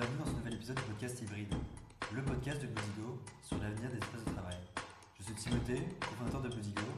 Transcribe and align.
Bienvenue 0.00 0.18
dans 0.20 0.30
ce 0.30 0.36
nouvel 0.36 0.54
épisode 0.54 0.76
du 0.76 0.82
podcast 0.84 1.20
Hybride, 1.20 1.54
le 2.14 2.22
podcast 2.22 2.62
de 2.62 2.68
Bludigo 2.68 3.20
sur 3.42 3.58
l'avenir 3.58 3.90
des 3.90 3.98
espaces 3.98 4.24
de 4.24 4.32
travail. 4.32 4.56
Je 5.18 5.24
suis 5.24 5.34
Timothée, 5.34 5.88
fondateur 6.16 6.40
de 6.40 6.48
Bludigo. 6.48 6.88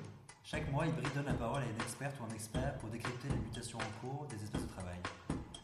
Chaque 0.45 0.71
mois, 0.71 0.87
Hybride 0.87 1.13
donne 1.13 1.25
la 1.25 1.35
parole 1.35 1.63
à 1.63 1.65
une 1.65 1.81
experte 1.83 2.15
ou 2.21 2.31
un 2.31 2.33
expert 2.33 2.79
pour 2.79 2.91
décrypter 2.91 3.27
les 3.29 3.39
mutations 3.39 3.79
en 3.79 4.07
cours 4.07 4.27
des 4.27 4.37
espaces 4.37 4.63
de 4.63 4.69
travail. 4.69 4.99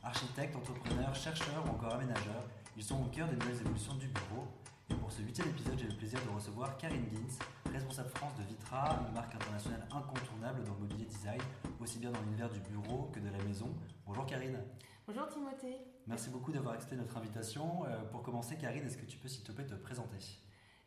Architectes, 0.02 0.56
entrepreneurs, 0.56 1.14
chercheurs 1.14 1.62
ou 1.64 1.69
encore 1.69 1.95
aménageurs, 1.95 2.43
ils 2.77 2.82
sont 2.82 3.01
au 3.01 3.06
cœur 3.06 3.29
des 3.29 3.37
nouvelles 3.37 3.61
évolutions 3.61 3.95
du 3.95 4.09
bureau. 4.09 4.48
Et 4.91 4.95
pour 4.95 5.12
ce 5.12 5.23
huitième 5.23 5.46
épisode, 5.50 5.79
j'ai 5.79 5.86
le 5.86 5.95
plaisir 5.95 6.18
de 6.27 6.34
recevoir 6.34 6.77
Karine 6.77 7.07
Gins, 7.12 7.39
responsable 7.79 8.08
France 8.10 8.34
de 8.36 8.42
Vitra, 8.42 8.98
une 9.06 9.14
marque 9.14 9.32
internationale 9.37 9.86
incontournable 9.92 10.64
dans 10.64 10.74
le 10.74 10.80
mobilier 10.80 11.05
design, 11.05 11.41
aussi 11.78 12.00
bien 12.00 12.10
dans 12.10 12.20
l'univers 12.23 12.50
du 12.50 12.59
bureau 12.59 13.09
que 13.12 13.20
de 13.20 13.28
la 13.28 13.38
maison. 13.45 13.73
Bonjour 14.05 14.27
Karine. 14.27 14.59
Bonjour 15.06 15.28
Timothée. 15.28 15.78
Merci 16.09 16.30
beaucoup 16.30 16.50
d'avoir 16.50 16.74
accepté 16.74 16.96
notre 16.96 17.16
invitation. 17.16 17.84
Euh, 17.84 18.02
pour 18.10 18.22
commencer, 18.22 18.56
Karine, 18.56 18.84
est-ce 18.84 18.96
que 18.96 19.06
tu 19.06 19.16
peux 19.16 19.28
s'il 19.28 19.45
te 19.45 19.52
plaît 19.52 19.64
te 19.64 19.77
présenter? 19.77 20.19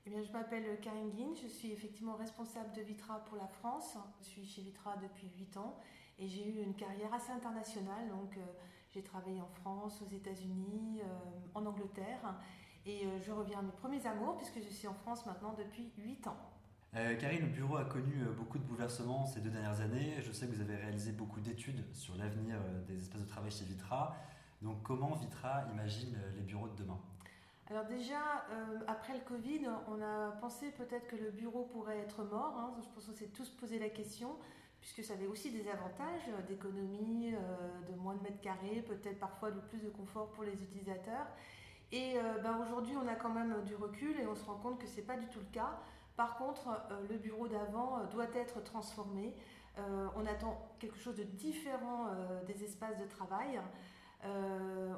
Eh 0.06 0.10
bien, 0.10 0.22
je 0.22 0.34
m'appelle 0.34 0.82
Karine 0.82 1.12
Guin, 1.12 1.34
je 1.42 1.48
suis 1.48 1.72
effectivement 1.72 2.16
responsable 2.16 2.74
de 2.74 2.82
Vitra 2.82 3.24
pour 3.24 3.38
la 3.38 3.48
France. 3.48 3.98
Je 4.20 4.26
suis 4.26 4.46
chez 4.46 4.62
Vitra 4.62 4.98
depuis 4.98 5.30
8 5.38 5.56
ans 5.58 5.80
et 6.20 6.28
j'ai 6.28 6.46
eu 6.46 6.62
une 6.62 6.76
carrière 6.76 7.14
assez 7.14 7.32
internationale. 7.32 8.10
Donc, 8.10 8.36
euh, 8.36 8.42
j'ai 8.90 9.02
travaillé 9.02 9.40
en 9.40 9.50
France, 9.62 10.02
aux 10.02 10.14
États-Unis, 10.14 11.02
euh, 11.04 11.08
en 11.56 11.66
Angleterre 11.66 12.36
et 12.86 13.08
je 13.22 13.32
reviens 13.32 13.60
à 13.60 13.62
mes 13.62 13.72
premiers 13.72 14.06
amours 14.08 14.38
puisque 14.38 14.60
je 14.60 14.74
suis 14.74 14.88
en 14.88 14.96
France 14.96 15.26
maintenant 15.28 15.54
depuis 15.54 15.94
8 15.98 16.28
ans. 16.28 16.52
Euh, 16.98 17.16
Karine, 17.16 17.44
le 17.44 17.48
bureau 17.48 17.78
a 17.78 17.86
connu 17.86 18.22
euh, 18.22 18.34
beaucoup 18.34 18.58
de 18.58 18.64
bouleversements 18.64 19.26
ces 19.26 19.40
deux 19.40 19.50
dernières 19.50 19.80
années. 19.80 20.16
Je 20.20 20.32
sais 20.34 20.46
que 20.46 20.52
vous 20.52 20.60
avez 20.60 20.76
réalisé 20.76 21.14
beaucoup 21.14 21.40
d'études 21.40 21.86
sur 21.94 22.18
l'avenir 22.18 22.58
euh, 22.58 22.82
des 22.82 23.00
espaces 23.00 23.22
de 23.22 23.28
travail 23.28 23.50
chez 23.50 23.64
Vitra. 23.64 24.14
Donc 24.62 24.84
comment 24.84 25.16
Vitra 25.16 25.64
imagine 25.72 26.18
les 26.36 26.42
bureaux 26.42 26.68
de 26.68 26.76
demain? 26.76 27.00
Alors 27.70 27.86
déjà, 27.86 28.46
après 28.86 29.14
le 29.14 29.22
Covid, 29.22 29.62
on 29.88 30.02
a 30.02 30.32
pensé 30.42 30.72
peut-être 30.72 31.08
que 31.08 31.16
le 31.16 31.32
bureau 31.32 31.64
pourrait 31.64 32.00
être 32.00 32.24
mort. 32.26 32.54
Hein. 32.60 32.74
Je 32.82 32.88
pense 32.94 33.06
qu'on 33.06 33.14
s'est 33.14 33.32
tous 33.34 33.50
posé 33.50 33.80
la 33.80 33.90
question, 33.90 34.36
puisque 34.82 35.04
ça 35.06 35.14
avait 35.14 35.26
aussi 35.26 35.52
des 35.52 35.68
avantages 35.70 36.30
d'économie, 36.48 37.32
de 37.32 37.96
moins 37.96 38.14
de 38.16 38.22
mètres 38.22 38.42
carrés, 38.42 38.84
peut-être 38.86 39.20
parfois 39.20 39.52
de 39.52 39.60
plus 39.62 39.80
de 39.80 39.90
confort 39.90 40.32
pour 40.32 40.44
les 40.44 40.54
utilisateurs. 40.54 41.26
Et 41.94 42.16
ben, 42.44 42.60
aujourd'hui, 42.62 42.94
on 43.02 43.08
a 43.08 43.16
quand 43.16 43.34
même 43.34 43.64
du 43.64 43.74
recul 43.76 44.20
et 44.20 44.28
on 44.28 44.36
se 44.36 44.44
rend 44.44 44.58
compte 44.58 44.78
que 44.78 44.86
ce 44.86 44.98
n'est 44.98 45.08
pas 45.08 45.18
du 45.18 45.28
tout 45.28 45.40
le 45.40 45.52
cas. 45.54 45.80
Par 46.16 46.38
contre, 46.38 46.68
euh, 46.68 47.02
le 47.10 47.18
bureau 47.18 47.48
d'avant 47.48 48.00
euh, 48.00 48.06
doit 48.12 48.28
être 48.36 48.64
transformé. 48.64 49.34
Euh, 49.78 50.08
on 50.16 50.26
attend 50.26 50.70
quelque 50.80 50.98
chose 50.98 51.16
de 51.16 51.24
différent 51.24 52.08
des 52.46 52.64
espaces 52.64 52.98
de 52.98 53.06
travail. 53.06 53.60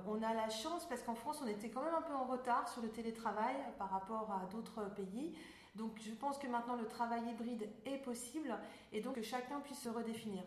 on 0.08 0.22
a 0.24 0.34
la 0.34 0.50
chance, 0.50 0.86
parce 0.90 1.04
qu'en 1.04 1.14
France, 1.16 1.42
on 1.44 1.48
était 1.48 1.70
quand 1.70 1.84
même 1.84 1.94
un 1.94 2.02
peu 2.02 2.14
en 2.14 2.26
retard 2.26 2.68
sur 2.68 2.82
le 2.82 2.90
télétravail 2.90 3.56
par 3.78 3.90
rapport 3.92 4.32
à 4.32 4.48
d'autres 4.52 4.84
pays. 4.96 5.38
Donc 5.76 6.00
je 6.02 6.12
pense 6.12 6.38
que 6.38 6.48
maintenant 6.48 6.76
le 6.76 6.88
travail 6.88 7.22
hybride 7.30 7.70
est 7.86 7.98
possible 7.98 8.56
et 8.92 9.02
donc 9.02 9.16
que 9.16 9.22
chacun 9.22 9.60
puisse 9.60 9.82
se 9.82 9.90
redéfinir. 9.90 10.44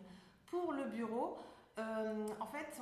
Pour 0.47 0.73
le 0.73 0.85
bureau, 0.85 1.37
en 1.77 2.47
fait, 2.47 2.81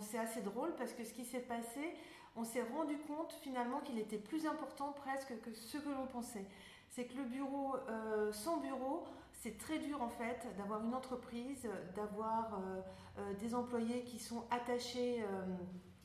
c'est 0.00 0.18
assez 0.18 0.40
drôle 0.40 0.74
parce 0.76 0.92
que 0.92 1.04
ce 1.04 1.12
qui 1.12 1.24
s'est 1.24 1.40
passé, 1.40 1.94
on 2.34 2.44
s'est 2.44 2.62
rendu 2.62 2.96
compte 2.98 3.32
finalement 3.42 3.80
qu'il 3.80 3.98
était 3.98 4.18
plus 4.18 4.46
important 4.46 4.92
presque 4.92 5.38
que 5.42 5.52
ce 5.52 5.78
que 5.78 5.90
l'on 5.90 6.06
pensait 6.06 6.46
c'est 6.92 7.06
que 7.06 7.16
le 7.16 7.24
bureau, 7.24 7.76
euh, 7.88 8.30
sans 8.32 8.58
bureau, 8.58 9.04
c'est 9.32 9.56
très 9.56 9.78
dur 9.78 10.02
en 10.02 10.10
fait 10.10 10.46
d'avoir 10.58 10.84
une 10.84 10.94
entreprise, 10.94 11.66
d'avoir 11.96 12.52
euh, 12.52 12.80
euh, 13.18 13.34
des 13.40 13.54
employés 13.54 14.04
qui 14.04 14.18
sont 14.18 14.44
attachés 14.50 15.24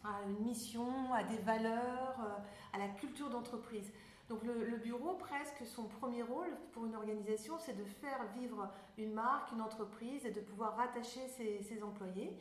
à 0.03 0.21
une 0.29 0.45
mission, 0.45 1.13
à 1.13 1.23
des 1.23 1.37
valeurs, 1.39 2.15
à 2.73 2.77
la 2.77 2.87
culture 2.87 3.29
d'entreprise. 3.29 3.91
Donc 4.29 4.43
le, 4.43 4.77
bureau, 4.77 5.15
presque 5.15 5.65
son 5.65 5.83
premier 5.83 6.23
rôle 6.23 6.49
pour 6.71 6.85
une 6.85 6.95
organisation, 6.95 7.57
c'est 7.59 7.77
de 7.77 7.83
faire 7.83 8.25
vivre 8.37 8.69
une 8.97 9.13
marque, 9.13 9.51
une 9.51 9.61
entreprise 9.61 10.25
et 10.25 10.31
de 10.31 10.41
pouvoir 10.41 10.75
rattacher 10.77 11.27
ses 11.27 11.83
employés. 11.83 12.37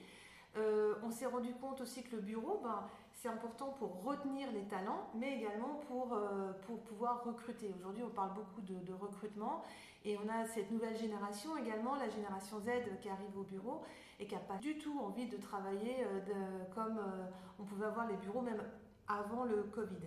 On 1.03 1.11
s'est 1.11 1.27
rendu 1.27 1.53
compte 1.55 1.81
aussi 1.81 2.03
que 2.05 2.17
le 2.17 2.23
bureau, 2.23 2.61
ben, 2.63 2.85
c'est 3.17 3.29
important 3.29 3.75
pour 3.79 4.03
retenir 4.05 4.53
les 4.53 4.65
talents, 4.65 5.09
mais 5.15 5.37
également 5.37 5.81
pour, 5.89 6.13
euh, 6.13 6.53
pour 6.67 6.81
pouvoir 6.83 7.25
recruter. 7.25 7.75
Aujourd'hui, 7.79 8.03
on 8.05 8.11
parle 8.11 8.35
beaucoup 8.35 8.61
de, 8.61 8.93
recrutement 8.93 9.63
et 10.05 10.19
on 10.19 10.29
a 10.29 10.45
cette 10.47 10.71
nouvelle 10.71 10.97
génération 10.97 11.57
également, 11.57 11.97
la 11.97 12.09
génération 12.09 12.61
Z 12.61 12.71
qui 13.01 13.09
arrive 13.09 13.37
au 13.37 13.43
bureau 13.43 13.83
et 14.21 14.27
qui 14.27 14.35
n'a 14.35 14.41
pas 14.41 14.59
du 14.59 14.79
tout 14.79 15.01
envie 15.01 15.27
de 15.27 15.37
travailler 15.39 16.05
euh, 16.05 16.65
comme 16.75 17.01
on 17.59 17.65
pouvait 17.65 17.87
avoir 17.87 18.07
les 18.07 18.17
bureaux 18.17 18.43
même 18.43 18.63
avant 19.09 19.45
le 19.45 19.63
Covid. 19.65 20.07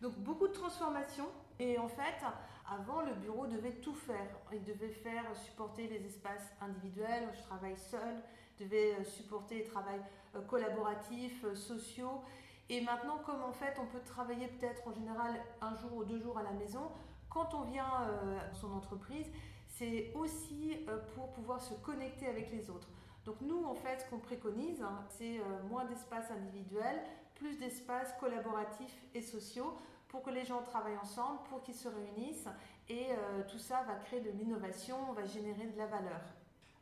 Donc 0.00 0.14
beaucoup 0.18 0.46
de 0.48 0.52
transformations 0.52 1.28
et 1.58 1.78
en 1.78 1.88
fait, 1.88 2.24
avant 2.68 3.02
le 3.02 3.14
bureau 3.14 3.46
devait 3.46 3.72
tout 3.72 3.94
faire. 3.94 4.28
Il 4.52 4.62
devait 4.64 4.88
faire 4.88 5.24
supporter 5.36 5.86
les 5.88 6.04
espaces 6.06 6.52
individuels, 6.60 7.28
je 7.34 7.42
travaille 7.42 7.76
seul, 7.76 8.22
devait 8.58 8.94
euh, 8.94 9.04
supporter 9.04 9.56
les 9.56 9.64
travails 9.64 10.00
euh, 10.34 10.40
collaboratifs, 10.42 11.44
euh, 11.44 11.54
sociaux. 11.54 12.22
Et 12.70 12.80
maintenant, 12.80 13.18
comme 13.18 13.42
en 13.42 13.52
fait 13.52 13.78
on 13.80 13.86
peut 13.86 14.00
travailler 14.04 14.48
peut-être 14.48 14.86
en 14.88 14.92
général 14.92 15.34
un 15.60 15.74
jour 15.74 15.94
ou 15.94 16.04
deux 16.04 16.18
jours 16.18 16.38
à 16.38 16.42
la 16.42 16.52
maison, 16.52 16.90
quand 17.28 17.52
on 17.54 17.62
vient 17.62 17.84
à 17.84 18.54
son 18.54 18.72
entreprise, 18.72 19.26
c'est 19.66 20.12
aussi 20.14 20.78
pour 21.14 21.32
pouvoir 21.32 21.60
se 21.60 21.74
connecter 21.74 22.26
avec 22.26 22.50
les 22.52 22.70
autres. 22.70 22.88
Donc 23.24 23.40
nous, 23.40 23.64
en 23.64 23.74
fait, 23.74 24.00
ce 24.00 24.10
qu'on 24.10 24.18
préconise, 24.18 24.82
hein, 24.82 25.04
c'est 25.08 25.40
moins 25.68 25.84
d'espaces 25.84 26.30
individuels, 26.30 27.02
plus 27.34 27.58
d'espaces 27.58 28.14
collaboratifs 28.20 28.96
et 29.14 29.20
sociaux 29.20 29.76
pour 30.08 30.22
que 30.22 30.30
les 30.30 30.44
gens 30.44 30.62
travaillent 30.62 30.98
ensemble, 30.98 31.40
pour 31.48 31.60
qu'ils 31.62 31.74
se 31.74 31.88
réunissent. 31.88 32.48
Et 32.88 33.08
tout 33.48 33.58
ça 33.58 33.82
va 33.82 33.96
créer 33.96 34.20
de 34.20 34.30
l'innovation, 34.30 35.12
va 35.12 35.24
générer 35.24 35.66
de 35.66 35.76
la 35.76 35.86
valeur. 35.86 36.20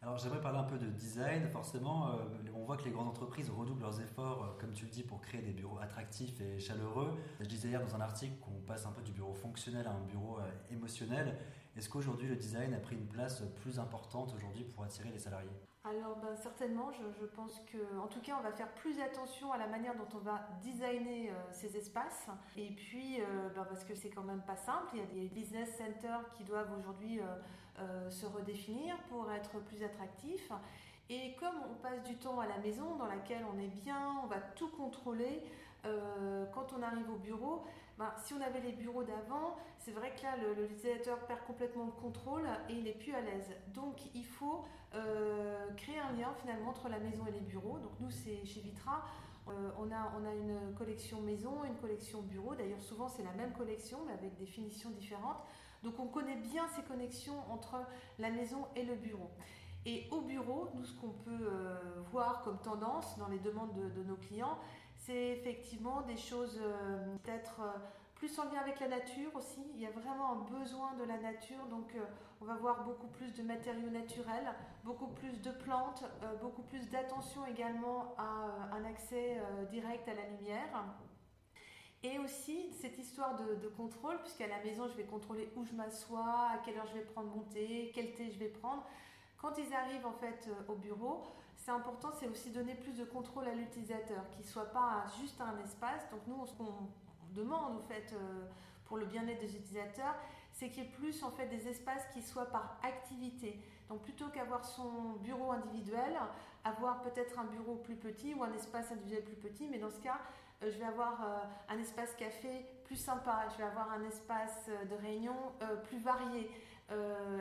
Alors 0.04 0.18
j'aimerais 0.18 0.40
parler 0.40 0.58
un 0.58 0.64
peu 0.64 0.78
de 0.78 0.86
design. 0.86 1.48
Forcément, 1.48 2.08
euh, 2.08 2.14
on 2.56 2.64
voit 2.64 2.76
que 2.76 2.84
les 2.84 2.90
grandes 2.90 3.06
entreprises 3.06 3.48
redoublent 3.50 3.82
leurs 3.82 4.00
efforts, 4.00 4.42
euh, 4.42 4.60
comme 4.60 4.72
tu 4.72 4.84
le 4.84 4.90
dis, 4.90 5.04
pour 5.04 5.20
créer 5.20 5.42
des 5.42 5.52
bureaux 5.52 5.78
attractifs 5.80 6.40
et 6.40 6.58
chaleureux. 6.58 7.16
Je 7.38 7.46
disais 7.46 7.68
hier 7.68 7.80
dans 7.80 7.94
un 7.94 8.00
article 8.00 8.34
qu'on 8.40 8.60
passe 8.66 8.84
un 8.84 8.90
peu 8.90 9.02
du 9.02 9.12
bureau 9.12 9.32
fonctionnel 9.32 9.86
à 9.86 9.92
un 9.92 10.00
bureau 10.00 10.40
euh, 10.40 10.72
émotionnel. 10.72 11.38
Est-ce 11.76 11.88
qu'aujourd'hui 11.88 12.26
le 12.26 12.34
design 12.34 12.74
a 12.74 12.80
pris 12.80 12.96
une 12.96 13.06
place 13.06 13.44
plus 13.62 13.78
importante 13.78 14.34
aujourd'hui 14.34 14.64
pour 14.64 14.82
attirer 14.82 15.10
les 15.12 15.20
salariés? 15.20 15.48
Alors 15.84 16.16
ben, 16.16 16.36
certainement, 16.36 16.90
je, 16.92 17.26
pense 17.26 17.60
que, 17.72 17.98
en 17.98 18.06
tout 18.06 18.20
cas, 18.20 18.36
on 18.38 18.42
va 18.42 18.52
faire 18.52 18.72
plus 18.74 19.00
attention 19.00 19.52
à 19.52 19.58
la 19.58 19.66
manière 19.66 19.96
dont 19.96 20.06
on 20.14 20.18
va 20.18 20.46
designer 20.62 21.32
ces 21.50 21.76
espaces. 21.76 22.28
Et 22.56 22.70
puis, 22.70 23.18
ben, 23.56 23.64
parce 23.64 23.82
que 23.84 23.94
c'est 23.94 24.10
quand 24.10 24.22
même 24.22 24.42
pas 24.42 24.54
simple, 24.54 24.90
il 24.94 25.00
y 25.00 25.02
a 25.02 25.06
des 25.06 25.28
business 25.28 25.76
centers 25.76 26.28
qui 26.36 26.44
doivent 26.44 26.72
aujourd'hui 26.78 27.18
se 28.10 28.26
redéfinir 28.26 28.96
pour 29.08 29.28
être 29.32 29.58
plus 29.64 29.82
attractifs 29.82 29.92
attractif. 29.92 30.52
Et 31.10 31.34
comme 31.38 31.54
on 31.70 31.74
passe 31.82 32.02
du 32.04 32.16
temps 32.16 32.40
à 32.40 32.46
la 32.46 32.58
maison 32.58 32.96
dans 32.96 33.06
laquelle 33.06 33.44
on 33.54 33.58
est 33.58 33.74
bien, 33.82 34.20
on 34.22 34.26
va 34.26 34.40
tout 34.56 34.68
contrôler, 34.68 35.42
euh, 35.84 36.46
quand 36.54 36.72
on 36.72 36.82
arrive 36.82 37.10
au 37.10 37.16
bureau, 37.16 37.64
ben, 37.98 38.12
si 38.24 38.34
on 38.34 38.40
avait 38.40 38.60
les 38.60 38.72
bureaux 38.72 39.04
d'avant, 39.04 39.56
c'est 39.78 39.92
vrai 39.92 40.14
que 40.16 40.22
là, 40.22 40.36
l'utilisateur 40.56 41.18
perd 41.26 41.40
complètement 41.46 41.84
le 41.84 41.92
contrôle 41.92 42.46
et 42.68 42.74
il 42.74 42.86
est 42.86 42.98
plus 42.98 43.14
à 43.14 43.20
l'aise. 43.20 43.50
Donc, 43.74 43.96
il 44.14 44.24
faut 44.24 44.64
euh, 44.94 45.68
créer 45.76 45.98
un 45.98 46.12
lien 46.12 46.32
finalement 46.40 46.70
entre 46.70 46.88
la 46.88 46.98
maison 46.98 47.26
et 47.26 47.32
les 47.32 47.40
bureaux. 47.40 47.78
Donc, 47.78 47.92
nous, 48.00 48.10
c'est 48.10 48.44
chez 48.44 48.60
Vitra, 48.60 49.04
euh, 49.48 49.70
on, 49.78 49.90
a, 49.90 50.12
on 50.18 50.24
a 50.24 50.32
une 50.32 50.74
collection 50.74 51.20
maison, 51.20 51.64
une 51.64 51.76
collection 51.76 52.22
bureau. 52.22 52.54
D'ailleurs, 52.54 52.80
souvent, 52.80 53.08
c'est 53.08 53.24
la 53.24 53.32
même 53.32 53.52
collection, 53.52 53.98
mais 54.06 54.12
avec 54.12 54.36
des 54.36 54.46
finitions 54.46 54.90
différentes. 54.90 55.42
Donc, 55.82 55.98
on 55.98 56.06
connaît 56.06 56.36
bien 56.36 56.66
ces 56.76 56.82
connexions 56.82 57.38
entre 57.50 57.76
la 58.18 58.30
maison 58.30 58.66
et 58.76 58.84
le 58.84 58.94
bureau. 58.94 59.30
Et 59.84 60.06
au 60.12 60.20
bureau, 60.20 60.68
nous, 60.74 60.84
ce 60.84 60.94
qu'on 60.94 61.10
peut 61.10 61.30
euh, 61.40 61.74
voir 62.12 62.42
comme 62.42 62.58
tendance 62.58 63.18
dans 63.18 63.26
les 63.26 63.40
demandes 63.40 63.74
de, 63.74 64.02
nos 64.04 64.14
clients, 64.14 64.56
c'est 65.06 65.30
effectivement 65.30 66.02
des 66.02 66.16
choses 66.16 66.60
euh, 66.62 67.16
peut-être 67.22 67.60
euh, 67.60 67.78
plus 68.14 68.38
en 68.38 68.44
lien 68.44 68.60
avec 68.60 68.80
la 68.80 68.88
nature 68.88 69.34
aussi. 69.34 69.60
Il 69.74 69.80
y 69.80 69.86
a 69.86 69.90
vraiment 69.90 70.32
un 70.32 70.58
besoin 70.58 70.94
de 70.94 71.04
la 71.04 71.18
nature, 71.18 71.66
donc 71.70 71.92
on 72.40 72.44
va 72.44 72.54
voir 72.54 72.84
beaucoup 72.84 73.08
plus 73.08 73.34
de 73.34 73.42
matériaux 73.42 73.90
naturels, 73.90 74.54
beaucoup 74.84 75.08
plus 75.08 75.40
de 75.40 75.50
plantes, 75.50 76.04
beaucoup 76.40 76.62
plus 76.62 76.88
d'attention 76.88 77.44
également 77.46 78.14
à 78.16 78.76
un 78.76 78.84
accès 78.84 79.42
direct 79.72 80.06
à 80.06 80.14
la 80.14 80.28
lumière. 80.28 80.84
Et 82.04 82.18
aussi 82.18 82.72
cette 82.72 82.98
histoire 82.98 83.36
de, 83.36 83.68
contrôle, 83.68 84.18
puisqu'à 84.22 84.48
la 84.48 84.58
maison, 84.64 84.88
je 84.88 84.96
vais 84.96 85.04
contrôler 85.04 85.48
où 85.54 85.64
je 85.64 85.72
m'assois, 85.72 86.48
à 86.52 86.58
quelle 86.64 86.76
heure 86.76 86.86
je 86.88 86.94
vais 86.94 87.04
prendre 87.04 87.28
mon 87.28 87.42
thé, 87.42 87.92
quel 87.94 88.12
thé 88.14 88.28
je 88.30 88.38
vais 88.38 88.48
prendre. 88.48 88.84
Quand 89.40 89.56
ils 89.56 89.72
arrivent 89.72 90.06
en 90.06 90.12
fait 90.12 90.48
euh, 90.48 90.72
au 90.72 90.74
bureau, 90.74 91.22
c'est 91.64 91.70
important, 91.70 92.10
c'est 92.18 92.28
aussi 92.28 92.50
donner 92.50 92.74
plus 92.74 92.92
de 92.92 93.04
contrôle 93.04 93.46
à 93.46 93.54
l'utilisateur, 93.54 94.28
qu'il 94.30 94.44
soit 94.44 94.72
pas 94.72 95.04
juste 95.20 95.40
un 95.40 95.56
espace. 95.62 96.08
Donc 96.10 96.20
nous, 96.26 96.44
ce 96.44 96.52
qu'on 96.54 96.74
demande 97.34 97.76
en 97.76 97.82
fait 97.82 98.12
euh, 98.14 98.48
pour 98.86 98.96
le 98.96 99.06
bien-être 99.06 99.40
des 99.40 99.56
utilisateurs, 99.56 100.16
c'est 100.52 100.70
qu'il 100.70 100.82
y 100.82 100.86
ait 100.86 100.90
plus 100.90 101.22
en 101.22 101.30
fait 101.30 101.46
des 101.46 101.68
espaces 101.68 102.04
qui 102.12 102.20
soient 102.20 102.46
par 102.46 102.78
activité. 102.82 103.60
Donc 103.88 104.02
plutôt 104.02 104.28
qu'avoir 104.28 104.64
son 104.64 105.12
bureau 105.22 105.52
individuel, 105.52 106.18
avoir 106.64 107.00
peut-être 107.02 107.38
un 107.38 107.44
bureau 107.44 107.76
plus 107.76 107.96
petit 107.96 108.34
ou 108.34 108.42
un 108.42 108.52
espace 108.54 108.90
individuel 108.90 109.22
plus 109.22 109.36
petit, 109.36 109.68
mais 109.68 109.78
dans 109.78 109.90
ce 109.90 110.00
cas, 110.00 110.18
je 110.62 110.78
vais 110.78 110.84
avoir 110.84 111.48
un 111.68 111.78
espace 111.78 112.14
café 112.14 112.66
plus 112.84 112.96
sympa, 112.96 113.48
je 113.52 113.58
vais 113.58 113.64
avoir 113.64 113.90
un 113.92 114.04
espace 114.04 114.68
de 114.88 114.94
réunion 114.94 115.34
plus 115.84 115.98
varié, 115.98 116.48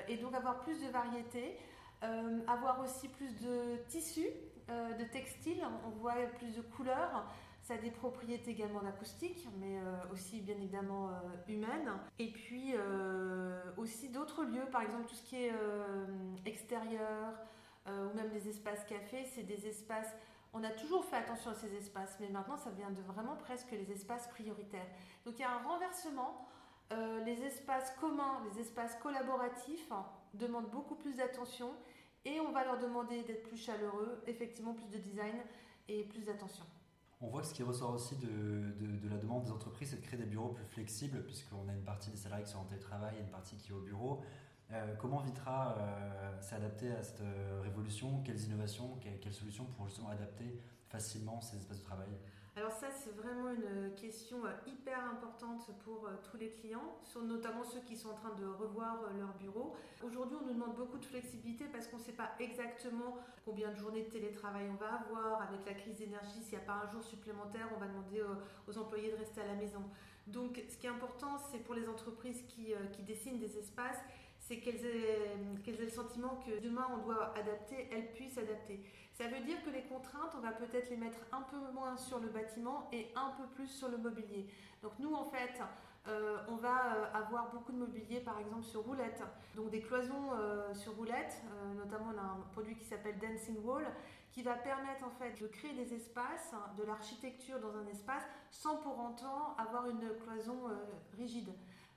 et 0.07 0.17
donc 0.17 0.33
avoir 0.33 0.59
plus 0.61 0.81
de 0.81 0.87
variété, 0.87 1.59
avoir 2.47 2.79
aussi 2.81 3.07
plus 3.07 3.35
de 3.41 3.77
tissus, 3.87 4.29
de 4.67 5.03
textiles, 5.05 5.63
on 5.85 5.89
voit 5.89 6.15
plus 6.37 6.55
de 6.55 6.61
couleurs. 6.61 7.25
Ça 7.61 7.75
a 7.75 7.77
des 7.77 7.91
propriétés 7.91 8.51
également 8.51 8.81
d'acoustique, 8.81 9.47
mais 9.59 9.77
aussi 10.11 10.41
bien 10.41 10.55
évidemment 10.55 11.11
humaines. 11.47 11.91
Et 12.17 12.31
puis 12.31 12.73
aussi 13.77 14.09
d'autres 14.09 14.43
lieux, 14.43 14.65
par 14.71 14.81
exemple 14.81 15.07
tout 15.07 15.15
ce 15.15 15.23
qui 15.23 15.35
est 15.45 15.53
extérieur, 16.45 17.33
euh, 17.87 18.09
ou 18.09 18.15
même 18.15 18.29
des 18.29 18.47
espaces 18.47 18.83
cafés, 18.85 19.25
c'est 19.33 19.43
des 19.43 19.67
espaces. 19.67 20.15
On 20.53 20.63
a 20.63 20.69
toujours 20.69 21.03
fait 21.05 21.15
attention 21.15 21.51
à 21.51 21.55
ces 21.55 21.73
espaces, 21.75 22.17
mais 22.19 22.29
maintenant 22.29 22.57
ça 22.57 22.69
devient 22.69 22.93
de 22.95 23.01
vraiment 23.01 23.35
presque 23.35 23.71
les 23.71 23.91
espaces 23.91 24.27
prioritaires. 24.27 24.85
Donc 25.25 25.35
il 25.39 25.41
y 25.41 25.45
a 25.45 25.51
un 25.51 25.63
renversement. 25.63 26.47
Euh, 26.91 27.23
les 27.23 27.41
espaces 27.43 27.91
communs, 27.99 28.41
les 28.51 28.61
espaces 28.61 28.95
collaboratifs 29.01 29.91
demandent 30.33 30.69
beaucoup 30.71 30.95
plus 30.95 31.15
d'attention 31.15 31.71
et 32.25 32.39
on 32.39 32.51
va 32.51 32.65
leur 32.65 32.79
demander 32.79 33.23
d'être 33.23 33.43
plus 33.43 33.57
chaleureux, 33.57 34.21
effectivement 34.27 34.73
plus 34.73 34.89
de 34.89 34.97
design 34.97 35.35
et 35.87 36.03
plus 36.03 36.25
d'attention. 36.25 36.65
On 37.21 37.27
voit 37.27 37.41
que 37.41 37.47
ce 37.47 37.53
qui 37.53 37.63
ressort 37.63 37.93
aussi 37.93 38.15
de, 38.15 38.27
de, 38.27 39.09
la 39.09 39.17
demande 39.17 39.43
des 39.43 39.51
entreprises, 39.51 39.91
c'est 39.91 40.01
de 40.01 40.05
créer 40.05 40.19
des 40.19 40.25
bureaux 40.25 40.49
plus 40.49 40.65
flexibles, 40.65 41.23
puisqu'on 41.23 41.69
a 41.69 41.73
une 41.73 41.83
partie 41.83 42.09
des 42.09 42.17
salariés 42.17 42.45
qui 42.45 42.51
sont 42.51 42.59
en 42.59 42.65
télétravail 42.65 43.15
et 43.17 43.21
une 43.21 43.29
partie 43.29 43.55
qui 43.57 43.71
est 43.71 43.75
au 43.75 43.81
bureau. 43.81 44.21
Euh, 44.71 44.95
comment 44.95 45.19
Vitra 45.19 45.77
euh, 45.77 46.41
s'est 46.41 46.55
adapté 46.55 46.91
à 46.91 47.03
cette 47.03 47.21
révolution? 47.61 48.21
Quelles 48.23 48.41
innovations, 48.41 48.97
quelles, 49.01 49.33
solutions 49.33 49.65
pour 49.65 49.87
justement 49.87 50.09
adapter 50.09 50.59
facilement 50.89 51.41
ces 51.41 51.57
espaces 51.57 51.79
de 51.79 51.83
travail? 51.85 52.09
Alors 52.57 52.73
ça, 52.73 52.87
c'est 52.91 53.15
vraiment 53.15 53.49
une 53.49 53.95
question 53.95 54.39
hyper 54.67 54.99
importante 55.05 55.69
pour 55.85 56.09
tous 56.29 56.35
les 56.35 56.49
clients, 56.49 56.99
notamment 57.23 57.63
ceux 57.63 57.79
qui 57.79 57.95
sont 57.95 58.09
en 58.09 58.13
train 58.13 58.33
de 58.35 58.45
revoir 58.45 58.97
leur 59.17 59.33
bureau. 59.35 59.73
Aujourd'hui, 60.03 60.37
on 60.41 60.47
nous 60.47 60.53
demande 60.53 60.75
beaucoup 60.75 60.97
de 60.97 61.05
flexibilité 61.05 61.65
parce 61.71 61.87
qu'on 61.87 61.97
ne 61.97 62.03
sait 62.03 62.11
pas 62.11 62.31
exactement 62.39 63.17
combien 63.45 63.71
de 63.71 63.77
journées 63.77 64.03
de 64.03 64.09
télétravail 64.09 64.65
on 64.69 64.75
va 64.75 64.95
avoir. 64.95 65.41
Avec 65.43 65.65
la 65.65 65.73
crise 65.73 65.99
d'énergie, 65.99 66.41
s'il 66.41 66.57
n'y 66.57 66.63
a 66.63 66.67
pas 66.67 66.81
un 66.85 66.91
jour 66.91 67.03
supplémentaire, 67.03 67.69
on 67.73 67.79
va 67.79 67.87
demander 67.87 68.21
aux 68.67 68.77
employés 68.77 69.11
de 69.11 69.17
rester 69.17 69.39
à 69.39 69.47
la 69.47 69.55
maison. 69.55 69.83
Donc, 70.27 70.61
ce 70.69 70.77
qui 70.77 70.87
est 70.87 70.89
important, 70.89 71.37
c'est 71.37 71.59
pour 71.59 71.73
les 71.73 71.87
entreprises 71.87 72.43
qui, 72.49 72.73
qui 72.91 73.03
dessinent 73.03 73.39
des 73.39 73.57
espaces, 73.57 73.99
c'est 74.41 74.57
qu'elles 74.57 74.85
aient, 74.85 75.79
le 75.79 75.89
sentiment 75.89 76.41
que 76.45 76.59
demain 76.61 76.87
on 76.93 76.97
doit 76.97 77.33
adapter, 77.37 77.87
elles 77.91 78.11
puissent 78.11 78.37
adapter. 78.37 78.83
Ça 79.21 79.27
veut 79.27 79.45
dire 79.45 79.63
que 79.63 79.69
les 79.69 79.83
contraintes, 79.83 80.33
on 80.35 80.39
va 80.39 80.51
peut-être 80.51 80.89
les 80.89 80.97
mettre 80.97 81.19
un 81.31 81.43
peu 81.43 81.57
moins 81.75 81.95
sur 81.95 82.19
le 82.19 82.27
bâtiment 82.29 82.89
et 82.91 83.11
un 83.15 83.29
peu 83.37 83.43
plus 83.53 83.67
sur 83.67 83.87
le 83.87 83.97
mobilier. 83.99 84.47
Donc 84.81 84.93
nous, 84.97 85.13
en 85.13 85.25
fait, 85.25 85.61
euh, 86.07 86.39
on 86.47 86.55
va 86.55 86.95
euh, 86.95 87.13
avoir 87.13 87.51
beaucoup 87.51 87.71
de 87.71 87.77
mobilier, 87.77 88.21
par 88.21 88.39
exemple, 88.39 88.63
sur 88.63 88.81
roulette. 88.81 89.21
Donc 89.55 89.69
des 89.69 89.81
cloisons 89.81 90.31
euh, 90.33 90.73
sur 90.73 90.95
roulette, 90.95 91.39
notamment 91.77 92.13
on 92.15 92.17
a 92.17 92.23
un 92.23 92.39
produit 92.51 92.75
qui 92.75 92.83
s'appelle 92.83 93.19
Dancing 93.19 93.63
Wall, 93.63 93.85
qui 94.31 94.41
va 94.41 94.55
permettre 94.55 95.05
en 95.05 95.11
fait 95.11 95.39
de 95.39 95.45
créer 95.45 95.73
des 95.73 95.93
espaces, 95.93 96.55
de 96.75 96.83
l'architecture 96.83 97.59
dans 97.59 97.77
un 97.77 97.85
espace, 97.91 98.23
sans 98.49 98.77
pour 98.77 98.93
autant 98.93 99.55
avoir 99.59 99.87
une 99.87 100.17
cloison 100.25 100.61
rigide. 101.15 101.53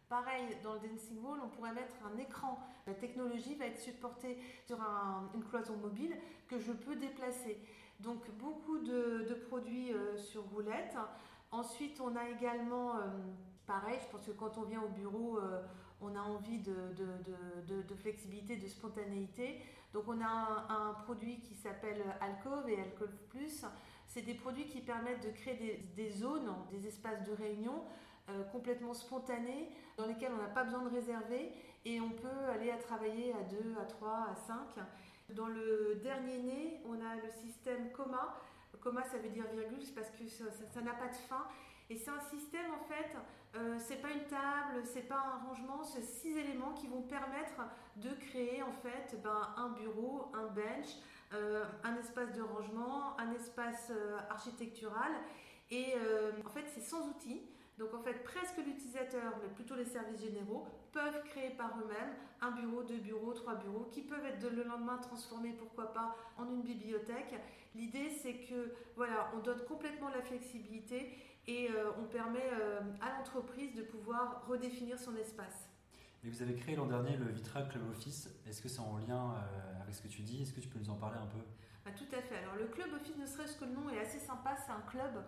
Pareil, 0.09 0.57
dans 0.63 0.75
le 0.75 0.81
Dancing 0.81 1.19
Wall, 1.23 1.41
on 1.43 1.49
pourrait 1.49 1.73
mettre 1.73 1.95
un 2.05 2.19
écran. 2.19 2.59
La 2.87 2.95
technologie 2.95 3.55
va 3.55 3.67
être 3.67 3.81
supportée 3.81 4.39
sur 4.67 4.79
une 5.35 5.45
cloison 5.45 5.77
mobile 5.77 6.17
que 6.47 6.59
je 6.59 6.73
peux 6.73 6.97
déplacer. 6.97 7.59
Donc 8.01 8.31
beaucoup 8.39 8.79
de, 8.79 9.35
produits 9.49 9.93
euh, 9.93 10.17
sur 10.17 10.43
roulette. 10.51 10.97
Ensuite, 11.51 12.01
on 12.01 12.17
a 12.17 12.29
également, 12.29 12.97
euh, 12.97 13.01
pareil, 13.67 13.99
je 14.03 14.11
pense 14.11 14.27
que 14.27 14.33
quand 14.33 14.59
on 14.59 14.63
vient 14.65 14.83
au 14.83 14.89
bureau, 14.89 15.39
euh, 15.39 15.63
on 16.01 16.15
a 16.15 16.21
envie 16.21 16.59
de, 16.59 17.95
flexibilité, 17.97 18.57
de 18.57 18.67
spontanéité. 18.67 19.63
Donc 19.95 20.05
on 20.09 20.21
a 20.21 20.67
un, 20.69 20.95
produit 21.05 21.41
qui 21.41 21.55
s'appelle 21.55 22.03
Alcove 22.21 22.69
et 22.69 22.81
Alcove 22.81 23.17
Plus. 23.31 23.65
C'est 24.07 24.23
des 24.23 24.35
produits 24.35 24.67
qui 24.67 24.81
permettent 24.81 25.25
de 25.25 25.31
créer 25.31 25.55
des, 25.55 25.77
des 25.97 26.11
zones, 26.11 26.53
des 26.71 26.87
espaces 26.87 27.23
de 27.23 27.33
réunion 27.33 27.85
euh, 28.31 28.43
complètement 28.45 28.95
spontanés 28.95 29.69
dans 29.99 30.07
lesquels 30.07 30.33
on 30.33 30.41
n'a 30.41 30.49
pas 30.49 30.65
besoin 30.65 30.81
de 30.81 30.89
réserver 30.89 31.53
et 31.85 32.01
on 32.01 32.09
peut 32.09 32.49
aller 32.51 32.71
à 32.71 32.79
travailler 32.79 33.35
à 33.35 33.43
2, 33.43 33.75
à 33.79 33.85
3, 33.85 34.29
à 34.33 34.35
5. 34.35 34.83
Dans 35.35 35.47
le 35.47 36.01
dernier 36.03 36.39
né, 36.39 36.81
on 36.87 36.95
a 36.95 37.17
le 37.17 37.31
système 37.43 37.93
COMA. 37.93 38.41
COMA, 38.81 39.05
ça 39.05 39.19
veut 39.19 39.29
dire 39.29 39.45
virgule, 39.53 39.83
c'est 39.83 39.95
parce 39.95 40.09
que 40.09 40.27
ça 40.27 40.81
n'a 40.81 40.95
pas 40.95 41.09
de 41.09 41.15
fin. 41.29 41.45
Et 41.91 41.97
c'est 41.99 42.11
un 42.11 42.21
système, 42.21 42.71
en 42.73 42.85
fait, 42.85 43.15
euh, 43.57 43.77
c'est 43.79 44.01
pas 44.01 44.11
une 44.11 44.25
table, 44.25 44.83
c'est 44.85 45.07
pas 45.07 45.23
un 45.35 45.47
rangement, 45.47 45.85
c'est 45.85 46.03
six 46.03 46.35
éléments 46.35 46.73
qui 46.73 46.87
vont 46.87 47.03
permettre 47.03 47.61
de 47.97 48.09
créer, 48.15 48.63
en 48.63 48.73
fait, 48.73 49.21
ben, 49.23 49.53
un 49.59 49.69
bureau, 49.69 50.33
un 50.33 50.47
bench, 50.47 50.97
euh, 51.35 51.63
un 51.83 51.95
espace 51.97 52.33
de 52.33 52.41
rangement, 52.41 53.21
un 53.21 53.33
espace 53.35 53.93
architectural. 54.31 55.13
Et 55.71 55.95
en 56.45 56.51
fait, 56.51 56.65
c'est 56.75 56.81
sans 56.81 57.07
outils. 57.09 57.43
Donc 57.79 57.93
en 57.93 58.03
fait, 58.03 58.23
presque 58.23 58.59
l'utilisateur, 58.65 59.35
mais 59.43 59.49
plutôt 59.49 59.75
les 59.75 59.85
services 59.85 60.21
généraux, 60.21 60.67
peuvent 60.93 61.23
créer 61.25 61.51
par 61.51 61.77
eux-mêmes 61.81 62.15
un 62.41 62.53
bureau, 62.53 62.85
deux 62.85 62.99
bureaux, 62.99 63.33
trois 63.33 63.57
bureaux, 63.57 63.89
qui 63.91 64.03
peuvent 64.03 64.25
être 64.25 64.49
le 64.49 64.63
lendemain 64.63 64.99
transformés, 64.99 65.55
pourquoi 65.59 65.93
pas, 65.93 66.17
en 66.39 66.49
une 66.49 66.63
bibliothèque. 66.63 67.35
L'idée, 67.75 68.11
c'est 68.11 68.35
que 68.35 68.73
voilà, 68.95 69.31
on 69.35 69.41
donne 69.41 69.65
complètement 69.67 70.09
la 70.11 70.23
flexibilité 70.23 71.19
et 71.49 71.69
euh, 71.71 71.91
on 71.99 72.05
permet 72.05 72.49
euh, 72.53 72.81
à 73.01 73.19
l'entreprise 73.19 73.75
de 73.75 73.83
pouvoir 73.83 74.47
redéfinir 74.47 74.99
son 74.99 75.17
espace. 75.17 75.69
Et 76.23 76.31
vous 76.31 76.41
avez 76.41 76.55
créé 76.55 76.77
l'an 76.77 76.87
dernier 76.87 77.17
le 77.17 77.27
Vitra 77.27 77.63
Club 77.63 77.83
Office. 77.91 78.31
Est-ce 78.49 78.63
que 78.63 78.69
c'est 78.69 78.81
en 78.81 78.97
lien 78.99 79.35
euh, 79.35 79.83
avec 79.83 79.95
ce 79.95 80.01
que 80.01 80.09
tu 80.09 80.23
dis? 80.23 80.43
Est-ce 80.43 80.53
que 80.53 80.61
tu 80.61 80.69
peux 80.69 80.79
nous 80.79 80.91
en 80.91 80.97
parler 80.97 81.19
un 81.19 81.27
peu? 81.27 81.39
Bah, 81.85 81.91
Tout 81.97 82.17
à 82.17 82.23
fait. 82.23 82.37
Alors 82.37 82.55
le 82.55 82.67
Club 82.67 82.89
Office, 82.95 83.17
ne 83.17 83.27
serait-ce 83.27 83.59
que 83.59 83.65
le 83.65 83.73
nom 83.73 83.91
est 83.91 83.99
assez 83.99 84.21
sympa, 84.21 84.57
c'est 84.57 84.73
un 84.73 84.81
club 84.89 85.23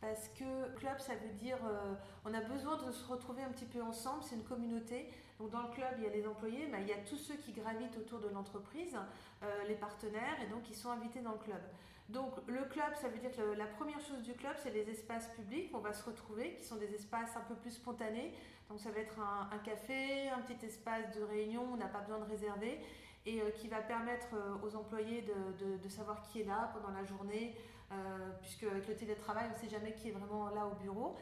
parce 0.00 0.28
que 0.28 0.76
club, 0.76 0.98
ça 1.00 1.14
veut 1.14 1.32
dire 1.40 1.58
euh, 1.64 1.94
on 2.24 2.32
a 2.32 2.40
besoin 2.40 2.76
de 2.76 2.92
se 2.92 3.04
retrouver 3.04 3.42
un 3.42 3.50
petit 3.50 3.64
peu 3.64 3.82
ensemble, 3.82 4.22
c'est 4.22 4.36
une 4.36 4.44
communauté. 4.44 5.10
Donc 5.40 5.50
dans 5.50 5.62
le 5.62 5.70
club, 5.70 5.94
il 5.98 6.04
y 6.04 6.06
a 6.06 6.10
les 6.10 6.26
employés, 6.26 6.68
mais 6.70 6.82
il 6.82 6.88
y 6.88 6.92
a 6.92 6.98
tous 6.98 7.16
ceux 7.16 7.34
qui 7.34 7.52
gravitent 7.52 7.96
autour 7.96 8.20
de 8.20 8.28
l'entreprise, 8.28 8.96
euh, 9.42 9.64
les 9.66 9.74
partenaires, 9.74 10.40
et 10.42 10.46
donc 10.46 10.68
ils 10.70 10.76
sont 10.76 10.90
invités 10.90 11.20
dans 11.20 11.32
le 11.32 11.38
club. 11.38 11.60
Donc 12.08 12.32
le 12.46 12.64
club, 12.64 12.94
ça 12.94 13.08
veut 13.08 13.18
dire 13.18 13.32
que 13.32 13.42
la 13.56 13.66
première 13.66 14.00
chose 14.00 14.22
du 14.22 14.34
club, 14.34 14.54
c'est 14.62 14.70
les 14.70 14.88
espaces 14.88 15.28
publics 15.28 15.70
on 15.74 15.80
va 15.80 15.92
se 15.92 16.04
retrouver, 16.04 16.54
qui 16.54 16.64
sont 16.64 16.76
des 16.76 16.94
espaces 16.94 17.36
un 17.36 17.40
peu 17.40 17.54
plus 17.54 17.72
spontanés. 17.72 18.32
Donc 18.68 18.80
ça 18.80 18.90
va 18.90 19.00
être 19.00 19.18
un, 19.18 19.58
café, 19.58 20.28
un 20.28 20.40
petit 20.42 20.64
espace 20.64 21.16
de 21.16 21.22
réunion, 21.24 21.64
on 21.72 21.76
n'a 21.76 21.86
pas 21.86 22.00
besoin 22.00 22.18
de 22.18 22.30
réserver, 22.30 22.80
et 23.26 23.40
euh, 23.40 23.50
qui 23.50 23.66
va 23.68 23.80
permettre 23.80 24.28
aux 24.62 24.76
employés 24.76 25.22
de 25.22 25.88
savoir 25.88 26.22
qui 26.22 26.42
est 26.42 26.44
là 26.44 26.70
pendant 26.72 26.94
la 26.96 27.04
journée. 27.04 27.56
Euh, 27.90 28.30
puisque 28.42 28.64
avec 28.64 28.86
le 28.86 28.94
télétravail, 28.94 29.46
on 29.50 29.54
ne 29.54 29.58
sait 29.58 29.68
jamais 29.68 29.94
qui 29.94 30.08
est 30.08 30.12
vraiment 30.12 30.50
là 30.50 30.66
au 30.66 30.74
bureau. 30.74 31.16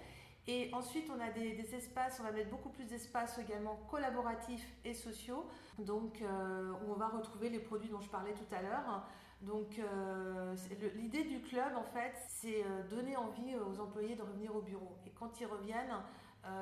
Et 0.49 0.71
ensuite, 0.73 1.11
on 1.17 1.21
a 1.21 1.31
des, 1.31 1.75
espaces, 1.75 2.19
on 2.21 2.25
va 2.25 2.33
mettre 2.33 2.51
beaucoup 2.51 2.69
plus 2.69 2.85
d'espaces 2.85 3.39
également 3.39 3.77
collaboratifs 3.91 4.67
et 4.85 4.95
sociaux, 4.95 5.47
donc 5.79 6.23
euh, 6.23 6.73
où 6.73 6.93
on 6.93 6.95
va 6.95 7.09
retrouver 7.09 7.51
les 7.51 7.59
produits 7.59 7.89
dont 7.89 8.01
je 8.01 8.09
parlais 8.09 8.33
tout 8.33 8.55
à 8.55 8.63
l'heure. 8.63 9.05
Donc 9.43 9.79
euh, 9.79 10.57
l'idée 10.95 11.25
du 11.25 11.41
club, 11.41 11.77
en 11.77 11.83
fait, 11.83 12.15
c'est 12.29 12.65
donner 12.91 13.17
envie 13.17 13.57
aux 13.57 13.81
employés 13.81 14.15
de 14.15 14.23
revenir 14.23 14.55
au 14.55 14.61
bureau. 14.61 14.97
Et 15.07 15.11
quand 15.11 15.41
ils 15.41 15.47
reviennent, 15.47 15.95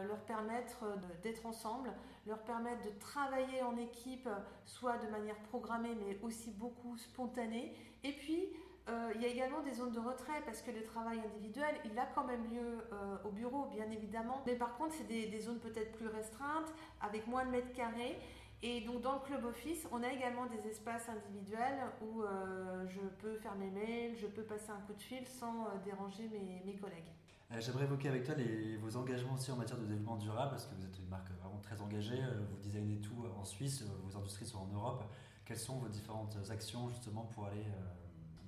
leur 0.09 0.21
permettre 0.21 0.87
d'être 1.23 1.45
ensemble, 1.45 1.93
leur 2.27 2.39
permettre 2.39 2.83
de 2.87 2.99
travailler 2.99 3.63
en 3.63 3.77
équipe, 3.77 4.27
soit 4.65 4.97
de 4.97 5.09
manière 5.09 5.37
programmée, 5.51 5.95
mais 5.95 6.19
aussi 6.23 6.51
beaucoup 6.53 6.97
spontanée. 6.97 7.77
Et 8.03 8.13
puis, 8.13 8.49
euh, 8.87 9.13
il 9.15 9.23
y 9.23 9.25
a 9.25 9.29
également 9.29 9.63
des 9.63 9.73
zones 9.73 9.93
de 9.93 9.99
retrait 9.99 10.43
parce 10.45 10.61
que 10.61 10.71
le 10.71 10.83
travail 10.83 11.19
individuel, 11.19 11.75
il 11.87 11.99
a 11.99 12.07
quand 12.15 12.25
même 12.25 12.45
lieu 12.45 12.85
euh, 12.93 13.17
au 13.25 13.31
bureau, 13.31 13.67
bien 13.73 13.91
évidemment. 13.91 14.43
Mais 14.47 14.57
par 14.57 14.77
contre, 14.77 14.95
c'est 14.95 15.07
des, 15.07 15.41
zones 15.41 15.59
peut-être 15.59 15.93
plus 15.93 16.09
restreintes, 16.09 16.73
avec 17.01 17.27
moins 17.27 17.47
de 17.47 17.51
mètres 17.51 17.73
carrés. 17.73 18.19
Et 18.63 18.83
donc 18.83 19.01
dans 19.01 19.15
le 19.15 19.21
club 19.21 19.45
office, 19.45 19.87
on 19.91 20.03
a 20.03 20.13
également 20.13 20.47
des 20.47 20.69
espaces 20.69 21.09
individuels 21.09 21.81
où 22.03 22.23
euh, 22.23 22.87
je 22.89 23.01
peux 23.21 23.37
faire 23.37 23.55
mes 23.57 23.71
mails, 23.71 24.17
je 24.17 24.27
peux 24.27 24.43
passer 24.43 24.71
un 24.71 24.81
coup 24.87 24.95
de 24.95 25.03
fil 25.03 25.27
sans 25.27 25.69
déranger 25.85 26.29
mes, 26.29 26.75
collègues. 26.77 27.13
J'aimerais 27.59 27.85
évoquer 27.85 28.09
avec 28.09 28.25
toi 28.25 28.35
vos 28.81 28.97
engagements 28.97 29.35
aussi 29.35 29.53
en 29.53 29.57
matière 29.57 29.79
de 29.79 29.85
développement 29.85 30.17
durable, 30.17 30.53
parce 30.53 30.67
que 30.67 30.75
vous 30.75 30.85
êtes 30.85 30.99
une 30.99 31.09
marque 31.09 31.31
vraiment 31.43 31.61
très 31.63 31.81
engagée, 31.81 32.19
vous 32.51 32.57
designez 32.63 33.01
tout 33.01 33.27
en 33.39 33.45
Suisse, 33.45 33.85
vos 34.03 34.17
industries 34.17 34.47
sont 34.47 34.59
en 34.59 34.75
Europe. 34.75 35.05
Quelles 35.45 35.59
sont 35.59 35.77
vos 35.77 35.89
différentes 35.89 36.39
actions 36.51 36.89
justement 36.89 37.29
pour 37.35 37.45
aller 37.47 37.67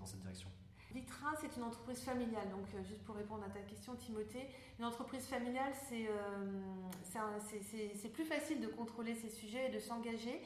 cette 0.07 0.21
direction 0.21 0.51
Vitra, 0.97 1.35
c'est 1.39 1.55
une 1.57 1.65
entreprise 1.65 2.01
familiale. 2.01 2.49
Donc, 2.51 2.65
euh, 2.75 2.83
juste 2.83 3.05
pour 3.05 3.17
répondre 3.17 3.45
à 3.45 3.51
ta 3.51 3.61
question, 3.61 3.95
Timothée, 3.97 4.49
une 4.79 4.87
entreprise 4.87 5.27
familiale, 5.27 5.73
c'est 5.89 6.09
euh, 6.09 8.09
plus 8.15 8.25
facile 8.25 8.61
de 8.61 8.69
contrôler 8.69 9.15
ces 9.15 9.29
sujets 9.29 9.67
et 9.67 9.75
de 9.75 9.79
s'engager. 9.79 10.41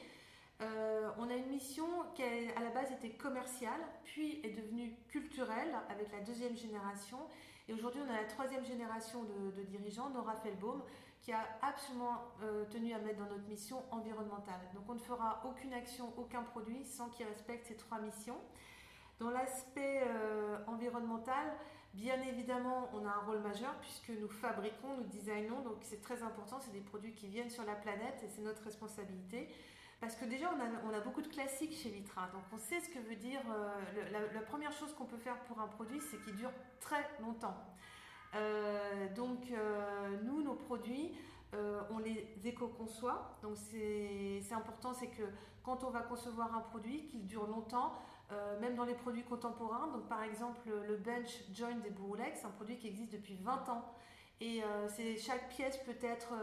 Euh, 0.61 1.09
on 1.17 1.29
a 1.29 1.35
une 1.35 1.47
mission 1.47 1.85
qui, 2.15 2.23
à 2.23 2.61
la 2.61 2.69
base, 2.69 2.91
était 2.91 3.11
commerciale, 3.11 3.79
puis 4.03 4.41
est 4.43 4.49
devenue 4.49 4.93
culturelle 5.07 5.73
avec 5.89 6.11
la 6.11 6.19
deuxième 6.19 6.57
génération. 6.57 7.19
Et 7.69 7.73
aujourd'hui, 7.73 8.01
on 8.05 8.11
a 8.11 8.21
la 8.21 8.27
troisième 8.27 8.65
génération 8.65 9.23
de, 9.23 9.63
dirigeants, 9.63 10.09
Nora 10.09 10.35
Felbaum, 10.35 10.83
qui 11.21 11.31
a 11.31 11.47
absolument 11.61 12.17
tenu 12.71 12.93
à 12.93 12.99
mettre 12.99 13.19
dans 13.19 13.29
notre 13.29 13.47
mission 13.47 13.83
environnementale. 13.91 14.59
Donc 14.73 14.83
on 14.89 14.95
ne 14.95 14.99
fera 14.99 15.43
aucune 15.47 15.71
action, 15.71 16.11
aucun 16.17 16.41
produit 16.41 16.83
sans 16.83 17.09
qu'il 17.09 17.27
respecte 17.27 17.67
ces 17.67 17.77
trois 17.77 18.01
missions. 18.01 18.37
Dans 19.21 19.29
l'aspect 19.29 20.01
euh, 20.01 20.57
environnemental, 20.65 21.53
bien 21.93 22.19
évidemment, 22.23 22.89
on 22.95 23.05
a 23.05 23.09
un 23.09 23.19
rôle 23.27 23.37
majeur 23.41 23.71
puisque 23.79 24.09
nous 24.19 24.27
fabriquons, 24.27 24.97
nous 24.97 25.03
designons, 25.03 25.61
donc 25.61 25.75
c'est 25.81 26.01
très 26.01 26.23
important, 26.23 26.59
c'est 26.59 26.71
des 26.71 26.81
produits 26.81 27.13
qui 27.13 27.27
viennent 27.27 27.51
sur 27.51 27.63
la 27.63 27.75
planète 27.75 28.19
et 28.23 28.29
c'est 28.29 28.41
notre 28.41 28.63
responsabilité. 28.63 29.47
Parce 29.99 30.15
que 30.15 30.25
déjà, 30.25 30.51
on 30.83 30.91
a, 30.91 30.99
beaucoup 31.01 31.21
de 31.21 31.27
classiques 31.27 31.73
chez 31.73 31.89
Vitra. 31.89 32.29
Donc, 32.33 32.41
on 32.51 32.57
sait 32.57 32.79
ce 32.79 32.89
que 32.89 32.97
veut 32.97 33.15
dire. 33.15 33.41
Euh, 33.51 34.31
la, 34.33 34.41
première 34.41 34.71
chose 34.71 34.91
qu'on 34.95 35.05
peut 35.05 35.19
faire 35.19 35.37
pour 35.41 35.61
un 35.61 35.67
produit, 35.67 36.01
c'est 36.01 36.17
qu'il 36.23 36.35
dure 36.35 36.51
très 36.79 37.07
longtemps. 37.21 37.55
Euh, 38.33 39.07
donc, 39.13 39.53
nous, 40.23 40.41
nos 40.41 40.55
produits, 40.55 41.11
on 41.91 41.99
les 41.99 42.27
éco-conçoit. 42.43 43.37
Donc, 43.43 43.55
c'est 43.55 44.41
important, 44.53 44.95
c'est 44.95 45.09
que 45.09 45.25
quand 45.61 45.83
on 45.83 45.91
va 45.91 45.99
concevoir 45.99 46.55
un 46.55 46.61
produit, 46.61 47.05
qu'il 47.05 47.27
dure 47.27 47.45
longtemps, 47.45 47.93
même 48.59 48.75
dans 48.75 48.85
les 48.85 48.93
produits 48.93 49.23
contemporains. 49.23 49.87
Donc, 49.87 50.07
par 50.07 50.23
exemple, 50.23 50.69
le 50.87 50.97
Bench 50.97 51.43
Joint 51.53 51.75
des 51.83 51.89
Bouroulex, 51.89 52.45
un 52.45 52.49
produit 52.49 52.77
qui 52.77 52.87
existe 52.87 53.11
depuis 53.11 53.35
20 53.35 53.69
ans. 53.69 53.85
Et 54.39 54.61
chaque 55.17 55.49
pièce 55.49 55.77
peut 55.77 55.97
être 56.01 56.33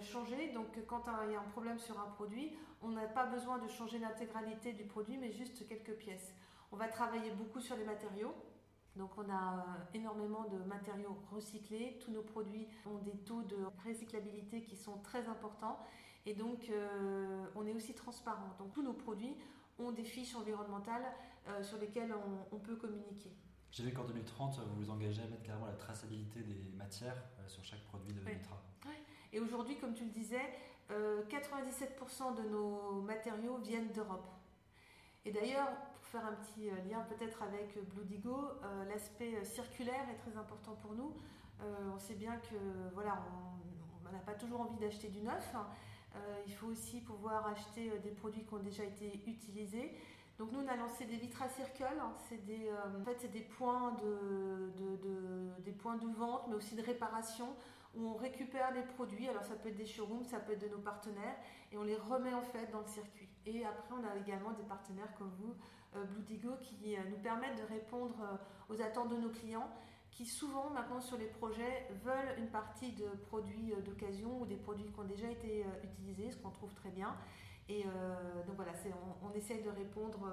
changée. 0.00 0.52
Donc, 0.52 0.68
quand 0.86 1.04
il 1.26 1.32
y 1.32 1.34
a 1.34 1.40
un 1.40 1.50
problème 1.50 1.78
sur 1.78 1.98
un 2.00 2.10
produit, 2.16 2.56
on 2.82 2.88
n'a 2.88 3.06
pas 3.06 3.26
besoin 3.26 3.58
de 3.58 3.68
changer 3.68 3.98
l'intégralité 3.98 4.72
du 4.72 4.84
produit, 4.84 5.18
mais 5.18 5.32
juste 5.32 5.66
quelques 5.68 5.94
pièces. 5.94 6.32
On 6.72 6.76
va 6.76 6.88
travailler 6.88 7.30
beaucoup 7.32 7.60
sur 7.60 7.76
les 7.76 7.84
matériaux. 7.84 8.34
Donc 8.96 9.10
on 9.16 9.28
a 9.30 9.54
euh, 9.54 9.62
énormément 9.94 10.44
de 10.44 10.58
matériaux 10.68 11.16
recyclés. 11.32 11.98
Tous 12.04 12.10
nos 12.10 12.22
produits 12.22 12.66
ont 12.86 12.98
des 12.98 13.16
taux 13.24 13.42
de 13.42 13.56
recyclabilité 13.86 14.62
qui 14.62 14.76
sont 14.76 14.98
très 14.98 15.28
importants. 15.28 15.78
Et 16.26 16.34
donc 16.34 16.68
euh, 16.70 17.46
on 17.54 17.66
est 17.66 17.72
aussi 17.72 17.94
transparent. 17.94 18.54
Donc 18.58 18.72
tous 18.72 18.82
nos 18.82 18.92
produits 18.92 19.36
ont 19.80 19.92
des 19.92 20.04
fiches 20.04 20.34
environnementales 20.34 21.04
euh, 21.48 21.62
sur 21.62 21.78
lesquelles 21.78 22.14
on, 22.52 22.58
peut 22.58 22.76
communiquer. 22.76 23.30
J'ai 23.70 23.84
vu 23.84 23.92
qu'en 23.92 24.04
2030, 24.04 24.58
vous 24.58 24.84
vous 24.84 24.90
engagez 24.90 25.22
à 25.22 25.26
mettre 25.26 25.42
carrément 25.42 25.66
la 25.66 25.72
traçabilité 25.74 26.42
des 26.42 26.70
matières 26.76 27.22
sur 27.46 27.64
chaque 27.64 27.84
produit 27.84 28.12
de 28.12 28.20
Vitra. 28.20 28.60
Et 29.32 29.38
aujourd'hui, 29.38 29.76
comme 29.76 29.94
tu 29.94 30.04
le 30.04 30.10
disais, 30.10 30.42
97% 30.90 30.92
euh, 30.92 32.42
de 32.42 32.48
nos 32.48 33.00
matériaux 33.02 33.58
viennent 33.58 33.92
d'Europe. 33.92 34.26
Et 35.24 35.30
d'ailleurs, 35.30 35.68
pour 35.94 36.04
faire 36.04 36.26
un 36.26 36.32
petit 36.32 36.68
euh, 36.68 36.74
lien 36.90 37.00
peut-être 37.08 37.42
avec 37.42 37.78
Blue 37.90 38.04
Digo, 38.04 38.36
euh, 38.36 38.84
l'aspect 38.88 39.44
circulaire 39.44 40.08
est 40.10 40.16
très 40.16 40.36
important 40.36 40.74
pour 40.82 40.94
nous. 40.94 41.14
on 41.94 41.98
sait 41.98 42.14
bien 42.14 42.36
que 42.38 42.56
voilà, 42.94 43.22
on 44.08 44.12
n'a 44.12 44.18
pas 44.20 44.34
toujours 44.34 44.62
envie 44.62 44.78
d'acheter 44.78 45.08
du 45.08 45.20
neuf. 45.20 45.54
Il 46.46 46.52
faut 46.54 46.66
aussi 46.66 47.00
pouvoir 47.00 47.46
acheter 47.46 47.90
des 48.00 48.10
produits 48.10 48.44
qui 48.44 48.54
ont 48.54 48.58
déjà 48.58 48.84
été 48.84 49.20
utilisés. 49.26 49.94
Donc 50.38 50.52
nous, 50.52 50.60
on 50.60 50.68
a 50.68 50.76
lancé 50.76 51.04
des 51.04 51.16
Vitra 51.16 51.48
Circle. 51.48 51.84
C'est 52.28 52.44
des, 52.44 52.70
en 52.72 53.04
fait, 53.04 53.30
des 53.30 53.40
points 53.40 53.92
de, 54.02 54.72
des 55.64 55.72
points 55.72 55.96
de 55.96 56.06
vente, 56.06 56.46
mais 56.48 56.54
aussi 56.56 56.74
de 56.74 56.82
réparation 56.82 57.54
où 57.94 58.06
on 58.06 58.14
récupère 58.14 58.72
les 58.72 58.82
produits, 58.82 59.28
alors 59.28 59.44
ça 59.44 59.54
peut 59.56 59.68
être 59.68 59.76
des 59.76 59.86
showrooms, 59.86 60.24
ça 60.24 60.38
peut 60.38 60.52
être 60.52 60.62
de 60.62 60.68
nos 60.68 60.78
partenaires, 60.78 61.36
et 61.72 61.76
on 61.76 61.82
les 61.82 61.96
remet 61.96 62.32
en 62.32 62.42
fait 62.42 62.70
dans 62.70 62.80
le 62.80 62.86
circuit. 62.86 63.28
Et 63.46 63.64
après, 63.64 63.94
on 63.94 64.04
a 64.04 64.16
également 64.16 64.52
des 64.52 64.62
partenaires 64.62 65.12
comme 65.18 65.32
vous, 65.40 65.54
euh, 65.96 66.04
Blue 66.04 66.22
Digo, 66.22 66.50
qui 66.60 66.96
euh, 66.96 67.00
nous 67.10 67.18
permettent 67.18 67.58
de 67.58 67.66
répondre 67.72 68.16
euh, 68.22 68.74
aux 68.74 68.80
attentes 68.80 69.08
de 69.08 69.16
nos 69.16 69.30
clients, 69.30 69.68
qui 70.10 70.26
souvent 70.26 70.70
maintenant 70.70 71.00
sur 71.00 71.16
les 71.16 71.26
projets 71.26 71.88
veulent 72.04 72.38
une 72.38 72.48
partie 72.48 72.92
de 72.92 73.06
produits 73.28 73.72
d'occasion 73.84 74.40
ou 74.40 74.46
des 74.46 74.56
produits 74.56 74.86
qui 74.86 75.00
ont 75.00 75.04
déjà 75.04 75.30
été 75.30 75.64
utilisés, 75.84 76.30
ce 76.30 76.36
qu'on 76.36 76.50
trouve 76.50 76.74
très 76.74 76.90
bien. 76.90 77.16
Et 77.68 77.84
donc 78.46 78.56
voilà, 78.56 78.72
on, 79.22 79.28
on, 79.28 79.32
essaie 79.32 79.62
de 79.62 79.70
répondre 79.70 80.28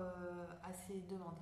à 0.64 0.74
ces 0.74 1.02
demandes. 1.02 1.38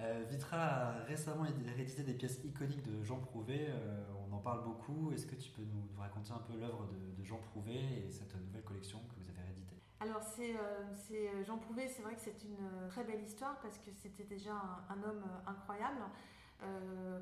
Euh, 0.00 0.24
Vitra 0.28 0.56
a 0.56 0.92
récemment 1.04 1.44
réédité 1.74 2.04
des 2.04 2.14
pièces 2.14 2.40
iconiques 2.44 2.82
de 2.82 3.02
Jean 3.02 3.18
Prouvé. 3.18 3.66
Euh, 3.68 4.04
on 4.28 4.32
en 4.32 4.38
parle 4.38 4.62
beaucoup. 4.62 5.10
Est-ce 5.12 5.26
que 5.26 5.34
tu 5.34 5.50
peux 5.50 5.62
nous, 5.62 5.88
raconter 5.98 6.32
un 6.32 6.38
peu 6.38 6.56
l'œuvre 6.56 6.86
de, 6.86 7.24
Jean 7.24 7.38
Prouvé 7.38 7.74
et 7.74 8.10
cette 8.10 8.34
nouvelle 8.36 8.62
collection 8.62 9.00
que 9.00 9.20
vous 9.20 9.28
avez 9.28 9.42
rééditée? 9.42 9.76
Alors, 10.00 10.22
c'est 10.22 10.56
euh, 10.56 11.44
Jean 11.44 11.58
Prouvé, 11.58 11.88
c'est 11.88 12.02
vrai 12.02 12.14
que 12.14 12.20
c'est 12.20 12.44
une 12.44 12.88
très 12.88 13.02
belle 13.04 13.22
histoire 13.22 13.58
parce 13.60 13.76
que 13.78 13.90
c'était 13.92 14.24
déjà 14.24 14.54
un, 14.88 15.02
homme 15.02 15.24
incroyable. 15.46 16.00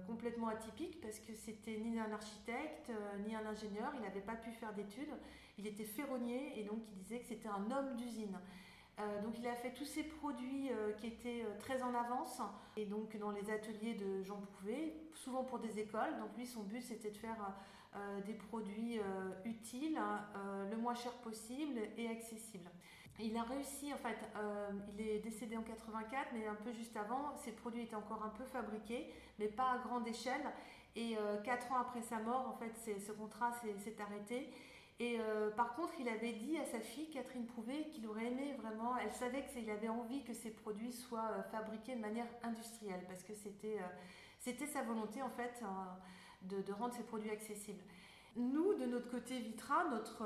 Complètement 0.06 0.48
atypique 0.48 1.00
parce 1.00 1.18
que 1.18 1.34
c'était 1.34 1.76
ni 1.78 1.98
un 1.98 2.10
architecte 2.12 2.90
ni 3.26 3.34
un 3.34 3.44
ingénieur, 3.44 3.92
il 3.94 4.00
n'avait 4.00 4.20
pas 4.20 4.34
pu 4.34 4.50
faire 4.50 4.72
d'études, 4.72 5.12
il 5.58 5.66
était 5.66 5.84
ferronnier 5.84 6.58
et 6.58 6.64
donc 6.64 6.78
il 6.90 6.96
disait 6.96 7.18
que 7.18 7.26
c'était 7.26 7.48
un 7.48 7.70
homme 7.70 7.96
d'usine. 7.96 8.38
Euh, 8.98 9.22
donc 9.22 9.38
il 9.38 9.46
a 9.46 9.54
fait 9.54 9.72
tous 9.72 9.84
ces 9.84 10.04
produits 10.04 10.70
euh, 10.70 10.92
qui 10.92 11.08
étaient 11.08 11.44
euh, 11.44 11.58
très 11.58 11.82
en 11.82 11.94
avance 11.94 12.40
et 12.76 12.86
donc 12.86 13.14
dans 13.18 13.30
les 13.30 13.50
ateliers 13.50 13.92
de 13.92 14.22
Jean 14.22 14.40
Prouvé, 14.40 14.94
souvent 15.12 15.44
pour 15.44 15.58
des 15.58 15.78
écoles. 15.78 16.16
Donc 16.18 16.30
lui 16.36 16.46
son 16.46 16.62
but 16.62 16.80
c'était 16.80 17.10
de 17.10 17.16
faire 17.16 17.54
des 18.26 18.34
produits 18.34 19.00
utiles, 19.46 19.98
le 20.70 20.76
moins 20.76 20.94
cher 20.94 21.12
possible 21.12 21.80
et 21.96 22.08
accessible. 22.08 22.68
Il 23.18 23.36
a 23.36 23.42
réussi, 23.42 23.92
en 23.92 23.98
fait, 23.98 24.16
il 24.98 25.08
est 25.08 25.18
décédé 25.20 25.56
en 25.56 25.62
84, 25.62 26.28
mais 26.34 26.46
un 26.46 26.54
peu 26.54 26.72
juste 26.72 26.96
avant, 26.96 27.34
ses 27.36 27.52
produits 27.52 27.82
étaient 27.82 27.96
encore 27.96 28.22
un 28.22 28.28
peu 28.28 28.44
fabriqués, 28.44 29.12
mais 29.38 29.48
pas 29.48 29.72
à 29.72 29.78
grande 29.78 30.06
échelle. 30.06 30.42
Et 30.96 31.16
quatre 31.44 31.72
ans 31.72 31.78
après 31.80 32.02
sa 32.02 32.18
mort, 32.18 32.46
en 32.46 32.58
fait, 32.58 33.00
ce 33.00 33.12
contrat 33.12 33.52
s'est 33.52 33.96
arrêté. 34.00 34.50
Et 34.98 35.18
euh, 35.20 35.50
par 35.50 35.74
contre, 35.74 35.92
il 36.00 36.08
avait 36.08 36.32
dit 36.32 36.56
à 36.56 36.64
sa 36.64 36.80
fille, 36.80 37.10
Catherine 37.10 37.46
Prouvé, 37.46 37.88
qu'il 37.88 38.06
aurait 38.06 38.26
aimé 38.26 38.54
vraiment, 38.62 38.96
elle 38.96 39.12
savait 39.12 39.44
qu'il 39.44 39.68
avait 39.70 39.90
envie 39.90 40.24
que 40.24 40.32
ses 40.32 40.50
produits 40.50 40.92
soient 40.92 41.32
euh, 41.32 41.42
fabriqués 41.42 41.96
de 41.96 42.00
manière 42.00 42.26
industrielle, 42.42 43.04
parce 43.06 43.22
que 43.22 43.34
c'était 43.34 43.78
euh, 43.78 44.66
sa 44.72 44.82
volonté 44.82 45.20
en 45.20 45.28
fait 45.28 45.62
de, 46.42 46.72
rendre 46.72 46.94
ses 46.94 47.02
produits 47.02 47.30
accessibles. 47.30 47.82
Nous, 48.36 48.74
de 48.74 48.86
notre 48.86 49.10
côté 49.10 49.38
Vitra, 49.38 49.84
notre 49.90 50.24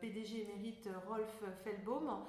PDG 0.00 0.42
émérite 0.42 0.88
Rolf 1.08 1.42
Feldbaum, 1.64 2.24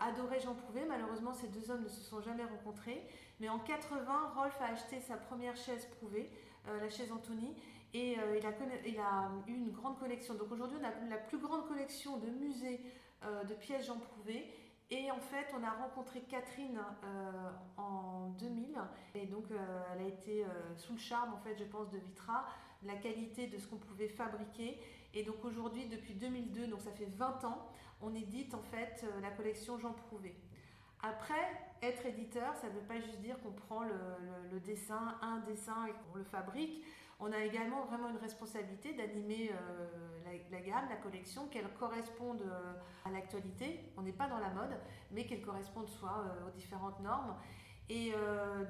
adorait 0.00 0.40
Jean 0.40 0.54
Prouvé. 0.54 0.84
Malheureusement, 0.88 1.34
ces 1.34 1.48
deux 1.48 1.70
hommes 1.70 1.82
ne 1.82 1.88
se 1.88 2.00
sont 2.00 2.20
jamais 2.20 2.44
rencontrés. 2.44 3.02
Mais 3.40 3.48
en 3.48 3.58
80, 3.58 4.32
Rolf 4.36 4.60
a 4.60 4.66
acheté 4.66 5.00
sa 5.00 5.16
première 5.16 5.56
chaise 5.56 5.86
Prouvé, 5.98 6.30
la 6.66 6.88
chaise 6.88 7.10
Anthony, 7.10 7.56
et 7.94 8.18
euh, 8.18 8.38
il, 8.86 8.98
a, 8.98 9.30
eu 9.46 9.52
une 9.52 9.70
grande 9.70 9.98
collection. 9.98 10.34
Donc 10.34 10.50
aujourd'hui, 10.50 10.78
on 10.80 10.84
a 10.84 11.10
la 11.10 11.18
plus 11.18 11.38
grande 11.38 11.66
collection 11.68 12.16
de 12.16 12.28
musées 12.28 12.80
euh, 13.24 13.44
de 13.44 13.54
pièces 13.54 13.86
Jean 13.86 13.98
Prouvé. 13.98 14.50
Et 14.90 15.10
en 15.10 15.20
fait, 15.20 15.46
on 15.58 15.64
a 15.64 15.70
rencontré 15.70 16.20
Catherine 16.20 16.78
euh, 17.04 17.50
en 17.76 18.28
2000. 18.38 18.78
Et 19.14 19.26
donc, 19.26 19.44
elle 19.50 20.04
a 20.04 20.06
été 20.06 20.44
sous 20.76 20.92
le 20.92 20.98
charme, 20.98 21.32
en 21.32 21.38
fait, 21.38 21.56
je 21.56 21.64
pense, 21.64 21.90
de 21.90 21.98
Vitra, 21.98 22.44
la 22.84 22.94
qualité 22.94 23.46
de 23.46 23.58
ce 23.58 23.66
qu'on 23.66 23.76
pouvait 23.76 24.08
fabriquer. 24.08 24.78
Et 25.14 25.22
donc 25.24 25.44
aujourd'hui, 25.44 25.86
depuis 25.86 26.14
2002, 26.14 26.66
donc 26.66 26.80
ça 26.80 26.92
fait 26.92 27.06
20 27.06 27.44
ans, 27.44 27.68
on 28.00 28.14
édite 28.14 28.54
en 28.54 28.62
fait 28.62 29.04
la 29.20 29.30
collection 29.30 29.78
Jean 29.78 29.92
Prouvé. 29.92 30.34
Après, 31.02 31.50
être 31.82 32.06
éditeur, 32.06 32.54
ça 32.54 32.68
ne 32.68 32.74
veut 32.74 32.86
pas 32.86 33.00
juste 33.00 33.18
dire 33.20 33.36
qu'on 33.42 33.50
prend 33.50 33.82
le, 33.82 34.60
dessin, 34.60 35.16
un 35.20 35.38
dessin 35.40 35.86
et 35.86 35.90
qu'on 35.92 36.18
le 36.18 36.24
fabrique. 36.24 36.84
On 37.18 37.32
a 37.32 37.38
également 37.38 37.84
vraiment 37.84 38.08
une 38.08 38.18
responsabilité 38.18 38.94
d'animer 38.94 39.50
euh, 39.50 40.38
la, 40.50 40.60
gamme, 40.60 40.88
la 40.88 40.96
collection, 40.96 41.48
qu'elle 41.48 41.68
corresponde 41.74 42.42
euh, 42.42 42.74
à 43.04 43.10
l'actualité. 43.10 43.92
On 43.96 44.02
n'est 44.02 44.12
pas 44.12 44.28
dans 44.28 44.38
la 44.38 44.50
mode, 44.50 44.76
mais 45.10 45.26
qu'elle 45.26 45.42
corresponde 45.42 45.88
soit 45.88 46.24
euh, 46.24 46.48
aux 46.48 46.50
différentes 46.52 47.00
normes. 47.00 47.34
Et 47.88 48.12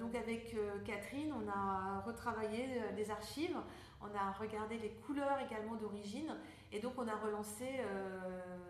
donc 0.00 0.16
avec 0.16 0.56
Catherine, 0.84 1.32
on 1.32 1.48
a 1.48 2.00
retravaillé 2.00 2.66
les 2.96 3.10
archives, 3.10 3.56
on 4.02 4.16
a 4.16 4.32
regardé 4.32 4.78
les 4.78 4.90
couleurs 4.90 5.38
également 5.40 5.76
d'origine, 5.76 6.34
et 6.70 6.80
donc 6.80 6.94
on 6.98 7.08
a 7.08 7.16
relancé 7.16 7.66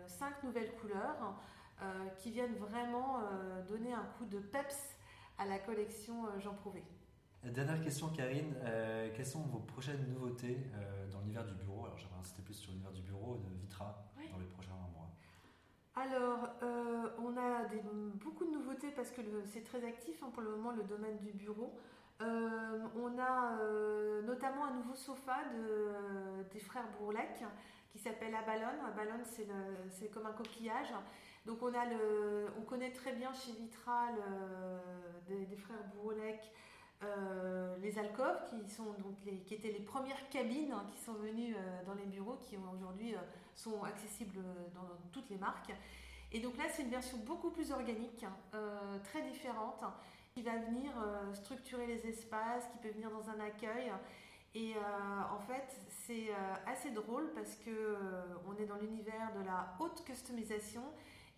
cinq 0.07 0.43
nouvelles 0.43 0.73
couleurs 0.75 1.35
qui 2.17 2.31
viennent 2.31 2.55
vraiment 2.55 3.19
donner 3.67 3.93
un 3.93 4.05
coup 4.17 4.25
de 4.25 4.39
peps 4.39 4.95
à 5.37 5.45
la 5.45 5.59
collection 5.59 6.27
Jean 6.39 6.53
Prouvé. 6.53 6.83
Dernière 7.43 7.81
question, 7.83 8.07
Karine. 8.07 8.55
Euh, 8.63 9.09
quelles 9.13 9.25
sont 9.25 9.41
vos 9.41 9.59
prochaines 9.59 10.07
nouveautés 10.07 10.59
euh, 10.75 11.09
dans 11.11 11.19
l'univers 11.19 11.43
du 11.45 11.53
bureau? 11.55 11.85
Alors, 11.85 11.97
j'aimerais 11.97 12.19
insister 12.21 12.41
plus 12.41 12.53
sur 12.53 12.71
l'univers 12.71 12.93
du 12.93 13.01
bureau 13.01 13.35
de 13.35 13.53
Vitra 13.59 14.05
dans 14.31 14.39
les 14.39 14.45
prochains 14.45 14.71
mois. 14.93 15.09
Alors, 15.95 16.49
euh, 16.63 17.09
on 17.19 17.35
a 17.35 17.65
beaucoup 18.15 18.45
de 18.45 18.51
nouveautés 18.51 18.91
parce 18.91 19.11
que 19.11 19.21
c'est 19.45 19.63
très 19.63 19.85
actif 19.85 20.23
hein, 20.23 20.29
pour 20.33 20.41
le 20.41 20.51
moment 20.51 20.71
le 20.71 20.83
domaine 20.83 21.17
du 21.19 21.33
bureau. 21.33 21.77
On 22.19 23.19
a 23.19 23.57
notamment 24.23 24.65
un 24.65 24.73
nouveau 24.75 24.95
sofa 24.95 25.37
des 26.51 26.59
frères 26.59 26.87
Bourlec 26.99 27.43
qui 27.91 27.99
s'appelle 27.99 28.33
Abalone. 28.35 28.79
Abalone, 28.87 29.23
c'est 29.89 30.07
comme 30.09 30.25
un 30.25 30.33
coquillage. 30.33 30.93
Donc 31.45 31.61
on, 31.61 31.73
a 31.73 31.85
le, 31.85 32.47
on 32.57 32.61
connaît 32.61 32.91
très 32.91 33.13
bien 33.13 33.31
chez 33.33 33.51
Vitra 33.51 34.09
des, 35.27 35.55
frères 35.57 35.83
Bourlec 35.95 36.39
les 37.81 37.99
alcôves 37.99 38.39
qui 38.49 38.69
sont 38.69 38.93
donc 38.93 39.19
qui 39.45 39.53
étaient 39.53 39.71
les 39.71 39.81
premières 39.81 40.29
cabines 40.29 40.73
qui 40.93 40.99
sont 40.99 41.15
venues 41.15 41.55
dans 41.85 41.95
les 41.95 42.05
bureaux 42.05 42.37
qui 42.47 42.57
aujourd'hui 42.57 43.15
sont 43.55 43.83
accessibles 43.83 44.41
dans, 44.73 44.87
toutes 45.11 45.29
les 45.29 45.37
marques. 45.37 45.73
Et 46.31 46.39
donc 46.39 46.57
là, 46.57 46.63
c'est 46.69 46.83
une 46.83 46.89
version 46.89 47.17
beaucoup 47.19 47.51
plus 47.51 47.71
organique, 47.71 48.25
très 49.03 49.21
différente, 49.23 49.83
qui 50.33 50.41
va 50.41 50.57
venir 50.57 50.91
structurer 51.33 51.85
les 51.85 52.07
espaces, 52.07 52.63
qui 52.71 52.77
peut 52.79 52.93
venir 52.93 53.11
dans 53.11 53.29
un 53.29 53.39
accueil 53.39 53.91
et 54.55 54.75
euh, 54.75 54.79
en 55.31 55.39
fait, 55.39 55.75
c'est 56.05 56.29
euh, 56.29 56.53
assez 56.67 56.91
drôle 56.91 57.31
parce 57.33 57.55
que 57.55 57.71
euh, 57.71 58.23
on 58.47 58.55
est 58.61 58.67
dans 58.67 58.75
l'univers 58.75 59.33
de 59.35 59.43
la 59.43 59.75
haute 59.79 60.03
customisation 60.05 60.83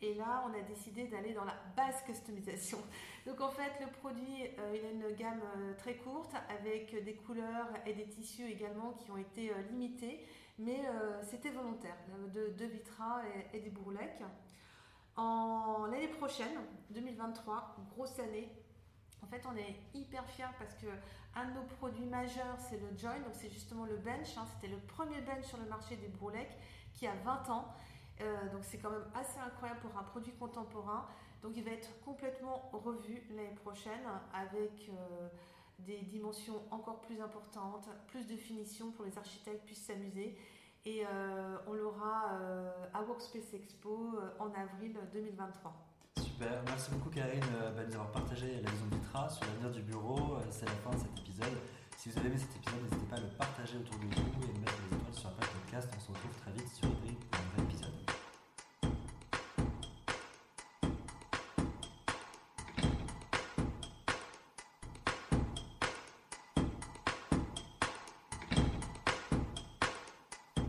et 0.01 0.13
là, 0.15 0.43
on 0.45 0.53
a 0.53 0.61
décidé 0.63 1.07
d'aller 1.07 1.33
dans 1.33 1.45
la 1.45 1.55
basse 1.77 2.03
customisation. 2.03 2.77
Donc 3.25 3.39
en 3.39 3.49
fait, 3.49 3.71
le 3.79 3.87
produit, 3.87 4.51
il 4.73 4.85
a 4.85 4.91
une 4.91 5.15
gamme 5.15 5.41
très 5.77 5.95
courte 5.95 6.33
avec 6.49 7.03
des 7.03 7.15
couleurs 7.15 7.69
et 7.85 7.93
des 7.93 8.05
tissus 8.05 8.45
également 8.45 8.91
qui 8.99 9.09
ont 9.09 9.17
été 9.17 9.51
limités, 9.71 10.23
mais 10.59 10.81
c'était 11.23 11.49
volontaire, 11.49 11.95
de, 12.35 12.49
de 12.49 12.65
Vitra 12.65 13.21
et, 13.53 13.57
et 13.57 13.61
des 13.61 13.71
bourlecs. 13.71 14.21
En 15.15 15.87
l'année 15.89 16.09
prochaine, 16.09 16.55
2023, 16.91 17.77
grosse 17.95 18.19
année, 18.19 18.51
en 19.25 19.27
fait, 19.27 19.43
on 19.51 19.57
est 19.57 19.75
hyper 19.93 20.23
fiers 20.27 20.53
parce 20.59 20.75
que 20.75 20.87
un 21.35 21.49
de 21.49 21.53
nos 21.53 21.63
produits 21.63 22.05
majeurs, 22.05 22.57
c'est 22.59 22.77
le 22.77 22.95
Join, 22.95 23.21
donc 23.23 23.33
c'est 23.33 23.49
justement 23.49 23.85
le 23.85 23.97
bench. 23.97 24.37
Hein. 24.37 24.45
C'était 24.53 24.71
le 24.71 24.79
premier 24.79 25.19
bench 25.21 25.45
sur 25.45 25.57
le 25.57 25.65
marché 25.65 25.95
des 25.95 26.07
Broulecs 26.07 26.55
qui 26.93 27.07
a 27.07 27.15
20 27.23 27.49
ans. 27.49 27.73
Euh, 28.21 28.49
donc 28.51 28.63
c'est 28.63 28.77
quand 28.77 28.91
même 28.91 29.07
assez 29.15 29.39
incroyable 29.39 29.81
pour 29.81 29.97
un 29.97 30.03
produit 30.03 30.33
contemporain. 30.33 31.07
Donc 31.41 31.53
il 31.57 31.63
va 31.63 31.71
être 31.71 31.89
complètement 32.01 32.69
revu 32.71 33.21
l'année 33.31 33.55
prochaine 33.63 34.05
avec 34.33 34.89
euh, 34.89 35.27
des 35.79 36.01
dimensions 36.03 36.61
encore 36.71 37.01
plus 37.01 37.19
importantes, 37.19 37.89
plus 38.07 38.25
de 38.27 38.35
finition 38.37 38.91
pour 38.91 39.05
les 39.05 39.17
architectes 39.17 39.65
puissent 39.65 39.85
s'amuser. 39.85 40.37
Et 40.85 41.03
euh, 41.03 41.57
on 41.65 41.73
l'aura 41.73 42.29
à 42.93 43.01
Workspace 43.01 43.55
Expo 43.55 44.19
en 44.37 44.53
avril 44.53 44.95
2023. 45.13 45.94
Super, 46.35 46.59
merci 46.67 46.91
beaucoup 46.91 47.09
Karine 47.09 47.39
euh, 47.63 47.71
bah, 47.71 47.83
de 47.83 47.87
nous 47.87 47.93
avoir 47.93 48.11
partagé 48.11 48.59
la 48.61 48.69
vision 48.69 48.87
Vitra 48.91 49.29
sur 49.29 49.45
l'avenir 49.45 49.71
du 49.71 49.81
bureau. 49.83 50.35
Euh, 50.35 50.43
c'est 50.49 50.65
la 50.65 50.75
fin 50.83 50.89
de 50.91 50.97
cet 50.97 51.17
épisode. 51.19 51.55
Si 51.95 52.09
vous 52.09 52.17
avez 52.19 52.27
aimé 52.27 52.37
cet 52.37 52.53
épisode, 52.57 52.83
n'hésitez 52.83 53.07
pas 53.07 53.15
à 53.15 53.21
le 53.21 53.29
partager 53.39 53.77
autour 53.77 53.95
de 53.99 54.03
vous 54.03 54.43
et 54.43 54.59
mettre 54.59 54.75
des 54.75 54.97
étoiles 54.97 55.15
sur 55.15 55.29
Apple 55.29 55.47
Podcast. 55.47 55.87
On 55.95 55.99
se 56.01 56.07
retrouve 56.11 56.35
très 56.43 56.51
vite 56.51 56.67
sur 56.75 56.89